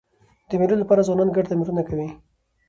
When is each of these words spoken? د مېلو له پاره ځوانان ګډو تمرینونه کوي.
د 0.49 0.51
مېلو 0.59 0.75
له 0.79 0.85
پاره 0.89 1.05
ځوانان 1.07 1.29
ګډو 1.35 1.49
تمرینونه 1.51 1.83
کوي. 1.89 2.07